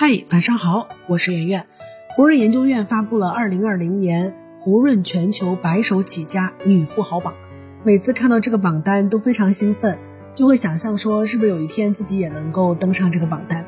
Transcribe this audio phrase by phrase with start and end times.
[0.00, 1.66] 嗨，晚上好，我是圆圆。
[2.14, 7.34] 胡润研究院发布了二零二零年胡润全球白手起家女富豪榜。
[7.82, 9.98] 每次看到这个榜单都非常兴奋，
[10.34, 13.66] 就会想象说是不是有一天自己也能够登上这个榜单。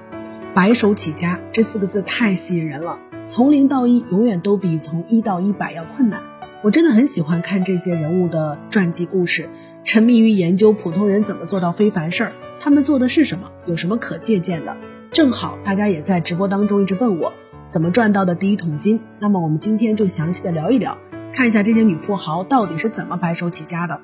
[0.55, 6.23] 白手起家这四个字太吸引人了，从零到一永远都比从一到一百要困难。
[6.63, 9.49] 我真的很喜欢看这些人物的传记故事，
[9.83, 14.77] 沉迷于研究普通人怎么做到非凡事儿，他们做的是什么，有什么可借鉴的。
[15.13, 17.33] 正好大家也在直播当中一直问我
[17.67, 20.99] 怎么赚到的第一桶金，那么我们今天就详细的聊一聊，
[21.33, 24.01] 看一下这些女富豪到底是怎么白手起家的。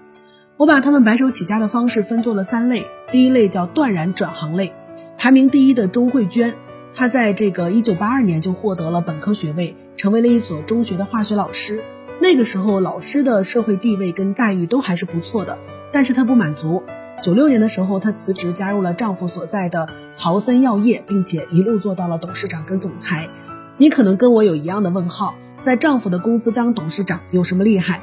[0.56, 4.73] 我把她们白手起家的方式分作了三类，第一类叫断然转行类，
[5.16, 6.55] 排名第一的钟慧娟，
[6.95, 11.83] 她在这个一九八二年就获得了本科学位，成为了一所中学的化学老师。
[12.20, 15.59] 那个时候老师的社会地位跟待遇都还是不错的，
[15.92, 16.83] 但是她不满足。
[17.23, 23.29] 九六年的时候，她辞职加入了丈夫所在的豪森药业，并且一路做到了董事长跟总裁。
[23.77, 28.00] 你可能跟我有一样的问号，在丈夫的公司当董事长有什么厉害？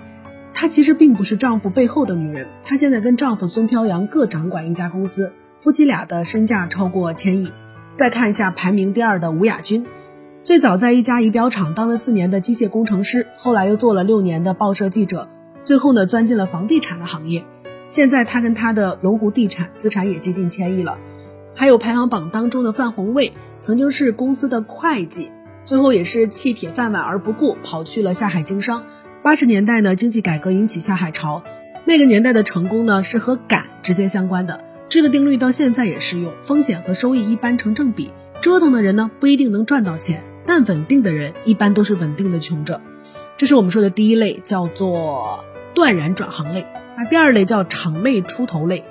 [0.54, 7.52] 她其实并不是丈夫背后的女人，她现在跟丈夫孙飘扬各掌管一家公司，夫妻俩的身价超过千亿。
[7.92, 9.86] 再看一下排名第二的吴亚军，
[10.44, 15.28] 最早在一家仪表厂当了四年的机械工程师，后来又做了六年的报社记者，
[15.64, 17.44] 最后呢钻进了房地产的行业。
[17.88, 20.98] 现在他跟他的龙湖地产资产也接近千亿了，
[21.56, 25.32] 还有排行榜当中的范红卫，曾经是公司的会计，
[25.66, 28.84] 最后也是弃铁饭碗而不顾，跑去了下海经商。
[29.22, 31.44] 八十年代呢，经济改革引起下海潮，
[31.86, 42.82] 那个年代的成功呢是和赶直接相关的，这个定律到现在也适用，风险和收益一般成正比，折腾的人呢不一定能赚到钱，但稳定的人一般都是稳定的穷者。
[43.38, 46.66] 这是我们说的第一类，叫做断然转行类。
[46.98, 48.84] 那第二类叫场妹出头类，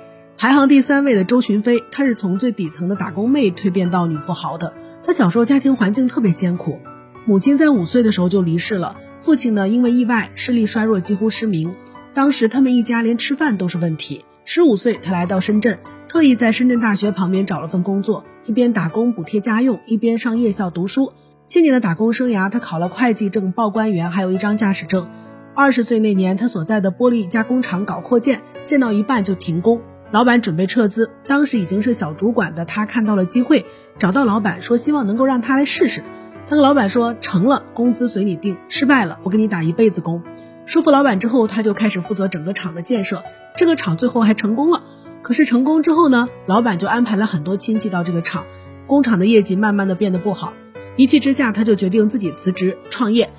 [0.43, 4.73] 排行第三位的周群飞，她是从最底层的打工妹蜕变到女富豪的。
[5.05, 6.79] 她小时候家庭环境特别艰苦，
[7.25, 11.73] 母亲在五岁的时候就离世了，父亲呢因为意外视力衰弱，几乎失明。
[12.13, 14.25] 当时他们一家连吃饭都是问题。
[14.43, 21.13] 十五岁，她来到深圳，特意在深圳大学旁边找了份工作，一边打工补贴家用，一边上夜校读书。
[21.45, 25.07] 七年的打工生涯，她考了会计证、报关员，还有一张驾驶证。
[25.55, 29.79] 二十岁那年，他所在的玻璃加工厂搞扩建，建到一半就停工，
[30.13, 31.09] 老板准备撤资。
[31.25, 33.65] 当时已经是小主管的他看到了机会，
[33.97, 36.03] 找到老板说希望能够让他来试试。
[36.45, 40.21] 他跟老板说成了，工资随你定；失败了，我给你打一辈子工。
[40.67, 43.23] 说服老板之后，他就开始负责整个厂的建设。
[43.57, 44.83] 这个厂最后还成功了。
[45.23, 48.45] 可是成功之后呢，老板就安排了很多亲戚到这个厂，
[48.85, 50.53] 工厂的业绩慢慢的变得不好。
[50.95, 53.31] 一气之下，他就决定自己辞职创业。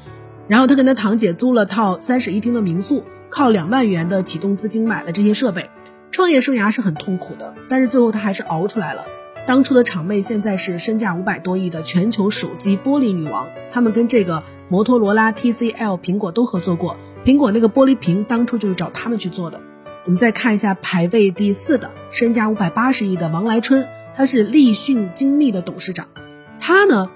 [0.49, 5.71] 然后他跟他堂姐租了套三室一厅的民宿，靠两万元的启动资金买了这些设备。
[6.15, 9.05] 创业生涯是很痛苦的，但是最后他还是熬出来了。
[9.49, 13.49] 当初的厂妹现在是身价五百多亿的全球手机玻璃女王。
[13.73, 19.61] 他们跟这个摩托罗拉、TCL、苹果都合作过，苹果那个玻璃屏当初就是找他们去做的。
[20.05, 26.07] 我们再看一下排位第四的身价五百八十亿的王来春，他是立讯精密的董事长。
[26.61, 27.11] 他呢，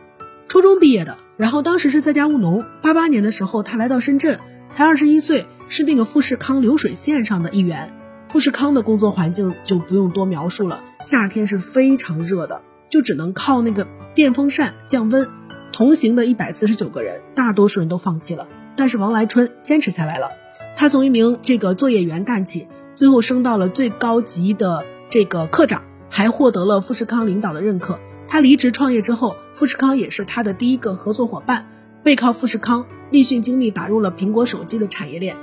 [0.49, 1.19] 初中毕业的。
[1.37, 2.65] 然后当时是在家务农。
[2.83, 4.41] 八八年的时候，他来到深圳，
[4.73, 7.95] 才二十一岁，是那个富士康流水线上的一员。
[8.29, 15.29] 富士康的工作环境就不用多描述了，夏天是非常热的，就只能靠那个电风扇降温。
[15.73, 18.47] 同行的一百四十九个人，大多数人都放弃了，
[18.77, 20.31] 但是王来春坚持下来了。
[20.77, 27.99] 他从一名这个作业员干起，最后升到了最高级的这个科长，还获得了富士康领导的认可。
[28.29, 31.67] 他离职创业之后，富士康也是他的第一个合作伙伴。
[32.03, 35.37] 背靠富士康，立讯精密打入了苹果手机的产业链。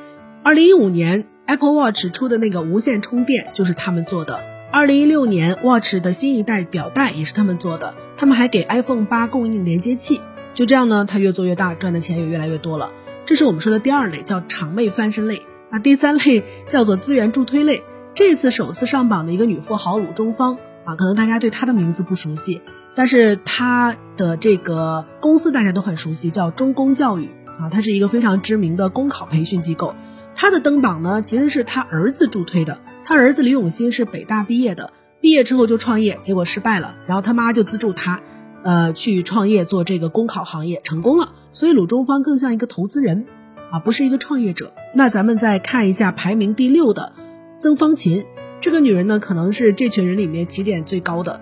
[0.43, 4.39] 二零一五年，Apple Watch 出的那个无线充电就是他们做的。
[4.71, 7.93] 二零一六年，Watch 的新一代表带也是他们做的。
[8.17, 10.21] 他们还给 iPhone 八供应连接器。
[10.53, 12.91] 就这样呢，他越做越大，赚的钱也越来越多了。
[13.25, 15.41] 这是我们说的第二类，叫场妹翻身类。
[15.69, 17.83] 那第三类叫做资源助推类。
[18.13, 20.57] 这次首次上榜的一个女富豪鲁中芳。
[20.85, 22.61] 啊，可能大家对她的名字不熟悉，
[22.93, 29.95] 但是她的这个公司大家都很熟悉，叫中公教育啊，它是一个非常知名的公考培训机构。
[30.35, 32.77] 他的登榜呢，其实是他儿子助推的。
[33.05, 34.91] 他儿子李永新是北大毕业的，
[35.21, 38.21] 毕业之后就创业，结果失败了，然后他妈就资助他，
[38.63, 41.33] 呃，去创业做这个公考行业，成功了。
[41.51, 43.25] 所以鲁中方更像一个投资人，
[43.71, 44.73] 啊，不是一个创业者。
[44.93, 47.13] 那咱们再看一下排名第六的
[47.57, 48.25] 曾芳琴。
[48.59, 51.41] 这个女人呢，可能是这群人里面起点最高的，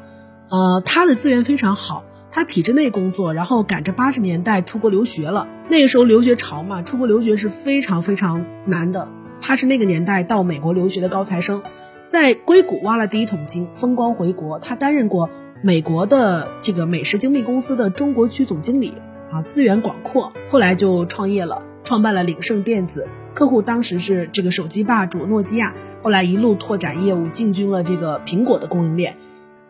[0.49, 5.47] 呃，她的资源非常好，他体制内工作，然后赶着八十年代出国留学了。
[5.69, 9.07] 那个时候留学潮嘛，出国留学是非常非常难的。
[9.39, 11.61] 他是那个年代到美国留学的高材生，
[12.07, 14.57] 在硅谷挖了第一桶金，风光回国。
[14.57, 15.29] 他担任过
[15.61, 18.95] 美国的这个美食精密公司的中国区总经理
[19.31, 29.17] 啊，资源广阔，后来就创业了，创办了领盛电子，客户当时是这个手机霸主诺基亚，后来一路拓展业务，进军了这个苹果的供应链。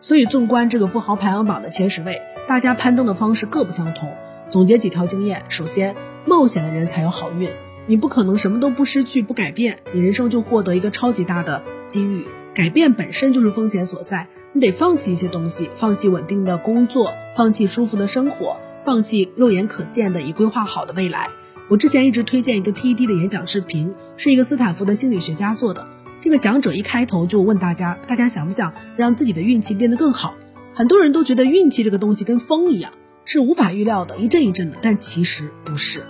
[0.04, 4.12] 所以，纵观这个富豪排行榜的前十位，大家攀登的方式各不相同。
[4.50, 5.96] 总结几条经验：首先，
[6.26, 7.48] 冒险的人才有好运，
[7.86, 12.26] 你不可能什么都不失去、不改变，你人生就获得一个超级大的机遇。
[12.54, 14.28] 改变本身就是风险所在。
[14.52, 21.30] 你得放弃一些东西，放弃稳定的工作，放弃舒服的生活，放弃肉眼可见的已规划好的未来。
[21.70, 25.86] 我之前一直推荐一个 TED 的演讲视频，是一个斯坦福的心理学家做的。
[26.24, 30.34] 这个讲者一开头就问大家：大家想不想让自己的运气变得更好？
[30.74, 32.94] 很多人都觉得运气这个东西跟风一样，
[33.26, 34.78] 是无法预料的，一阵一阵的。
[34.80, 36.02] 但其实不是。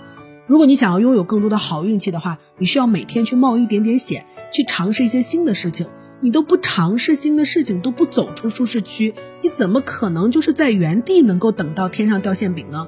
[0.47, 5.85] 如果你想要拥有更多的好运气的话，你需要每天去冒一点点险，去尝试一些新的事情。
[6.21, 12.87] 你都不尝试新的事情，都不走出舒适区，你怎么可能就是在原地能够等到天上掉馅饼呢？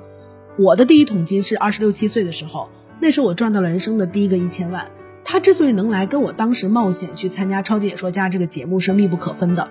[0.57, 2.69] 我的第一桶金是二十六七岁的时候，
[3.01, 4.87] 那时候我赚到了人生的第一个一千万。
[5.29, 9.67] 他之所以能来，跟我当时冒险去参加《超级演说家》这个节目是密不可分的。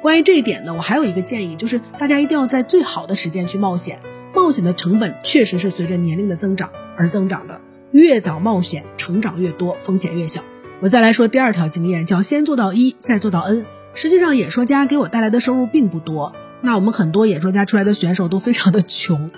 [0.00, 3.98] 关于这一点呢，我还有一个建议，就是大家一定要在最好的时间去冒险。
[4.32, 7.60] 冒险的成本确实是随着年龄的增长而增长的，
[7.90, 10.44] 越早冒险，成长越多，风险越小。
[10.80, 13.66] 我再来说第二条经验，叫先做到一，再做到 N。
[13.94, 16.32] 实际上，演说家给我带来的收入并不多。
[16.60, 19.32] 那我们很多演说家出来的选手都非常的穷。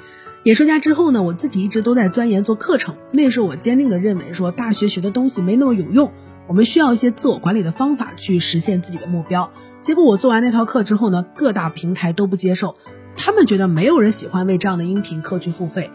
[0.45, 2.97] 演说家之后呢，我自己一直都在钻研做课程。
[3.11, 6.13] 那时候我坚定的认为，说大学学的东西没那么有用，
[6.47, 9.51] 我们需要一些自我管理的方法去实现自己的目标。
[9.81, 12.77] 结果我做完那套课之后呢，各大平台都不接受，
[13.17, 15.91] 他们觉得没有人喜欢为这样的音频课去付费。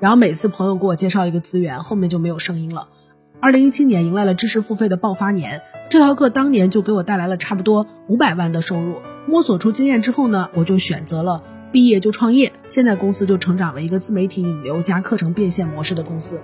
[0.00, 2.88] 然后每次朋友给我介绍一个资源，后面就没有声音了。
[3.40, 8.96] 二零一七年迎来了知识付费的爆发年，这套课当年就给我带来了差不多五百万的收入。
[9.26, 11.42] 摸索出经验之后呢，我就选择了
[11.74, 16.40] 毕业就创业，现在公司就成长为一个自媒体引流加课程变现模式的公司。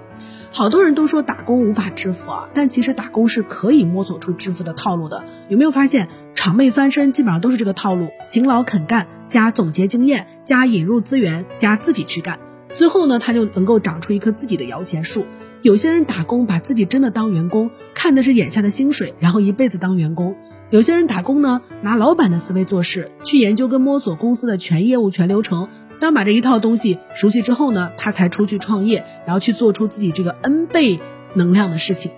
[0.50, 5.23] 好多人都说打工无法致富啊，但其实打工是可以摸索出致富的套路的。
[5.49, 12.41] 有没有发现场妹翻身基本上都是这个套路：勤劳肯干加总结经验加引入资源加自己去干，
[12.75, 15.26] 最后呢，他就能够长出一棵自己的摇钱树。
[15.62, 20.35] 有些人打工把自己真的当员工，看的是眼下的薪水，然后一辈子当员工；
[20.70, 25.69] 有些人打工呢，拿老板的思维做事，去研究跟摸索公司的全业务、全流程。
[25.99, 31.00] 当把这一套东西熟悉之后呢，他才出去创业，然后去做出自己这个 N 倍
[31.34, 32.12] 能量的事情。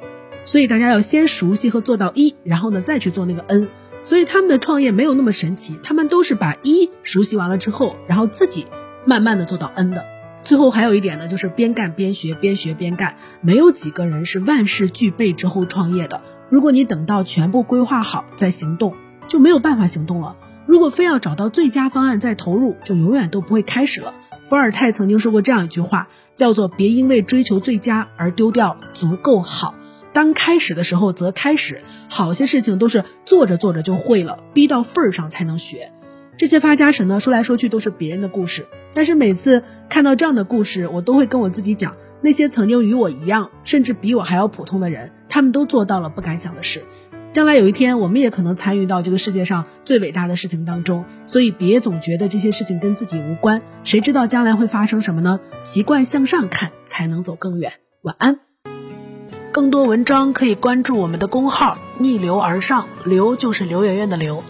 [0.44, 3.68] 所以大家要先熟悉和做到一，然后呢再去做那个 N。
[4.02, 8.66] 所以他们的创业没有那么神奇，他们都是把一熟悉完了之后，然后自己
[9.06, 10.04] 慢慢的做到 N 的。
[10.44, 13.16] 最后还有一点呢，就是边干边学，边学边干。
[13.40, 16.20] 没有几个人是万事俱备之后创业的。
[16.52, 18.92] 如果你等到全部规划好再行动，
[19.26, 20.36] 就没有办法行动了。
[20.66, 24.12] 如果非要找到最佳方案再投入，就永远都不会开始了。
[24.42, 29.74] 伏尔泰曾经说过这样一句话，叫做“别因为追求最佳而丢掉足够好”。
[30.12, 35.90] 当开始的时候则开始，好些事情都是做着做着就会了，逼到份儿上才能学。
[36.36, 38.66] 这些发家史呢，说来说去都是别人的故事。
[38.92, 46.84] 但是每次看到这样的故事，我都会跟我自己讲，那些曾经与我一样，甚至比我还要普通的人，他们都做到了不敢想的事。
[47.32, 51.06] 将来有一天，我们也可能参与到这个世界上最伟大的事情当中。
[51.24, 55.40] 所以别总觉得这些事情跟自己无关，谁知道将来会发生什么呢？
[55.62, 57.72] 习惯向上看，才能走更远。
[58.02, 58.40] 晚安。
[59.52, 64.44] 更多文章可以关注我们的公号“逆流而上”，流就是刘媛媛的刘。